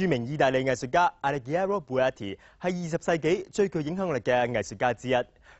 [0.00, 5.14] 著名意大利藝術家 Alighiero b u e t t i 係二十世紀最具影響力嘅藝術家之一。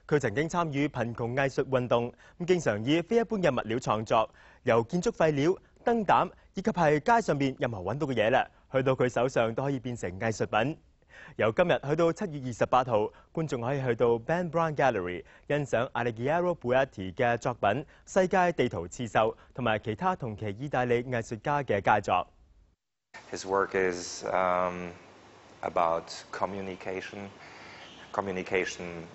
[0.08, 4.30] 佢曾經參與貧窮藝術運動，咁經常以非一般嘅物料創作，
[4.62, 10.74] 由建築廢料、燈膽以及係街上邊任何揾到嘅嘢咧，去到佢手上都可以變成藝術品。
[11.36, 17.68] 由今日去到七月二十八號，觀眾可以去到 Ben Brown Gallery 欣賞 Alighiero b u e t t i 嘅作品
[18.06, 22.26] 《世界地圖刺繡》同埋其他同期意大利藝術家嘅佳作。
[23.30, 24.90] His work is um,
[25.62, 27.30] about communication,
[28.12, 29.06] communication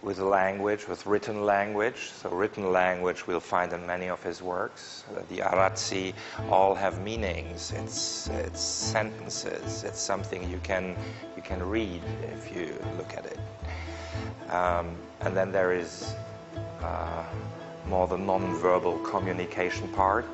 [0.00, 2.10] with language, with written language.
[2.10, 5.04] So, written language we'll find in many of his works.
[5.14, 6.14] Uh, The arazzi
[6.50, 7.72] all have meanings.
[7.72, 9.84] It's, it's sentences.
[9.84, 10.96] It's something you can,
[11.36, 12.00] you can read
[12.34, 13.38] if you look at it.
[14.50, 16.14] Um, and then there is
[16.82, 17.22] uh,
[17.86, 20.24] more the non-verbal communication part,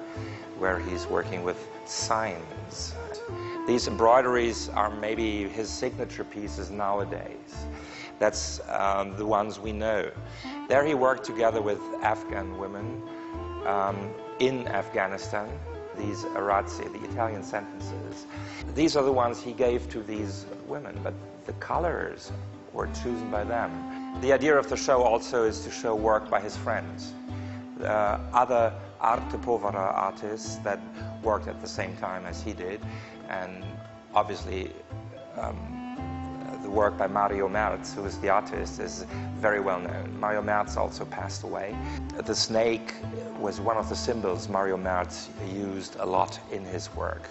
[0.59, 2.95] where he's working with signs.
[3.67, 7.67] These embroideries are maybe his signature pieces nowadays.
[8.19, 10.11] That's um, the ones we know.
[10.69, 13.03] There he worked together with Afghan women
[13.67, 15.49] um, in Afghanistan.
[15.99, 18.27] These arazzi, the Italian sentences.
[18.75, 21.15] These are the ones he gave to these women, but
[21.47, 22.33] the colors
[22.73, 24.21] were chosen by them.
[24.21, 27.13] The idea of the show also is to show work by his friends,
[27.83, 30.81] uh, other arte povera artists that
[31.23, 32.81] worked at the same time as he did,
[33.29, 33.65] and
[34.15, 34.73] obviously
[35.37, 35.77] um,
[36.63, 40.19] the work by Mario Merz, who is the artist, is very well known.
[40.19, 41.77] Mario Merz also passed away.
[42.17, 42.95] The snake
[43.39, 47.29] was one of the symbols Mario Merz used a lot in his work.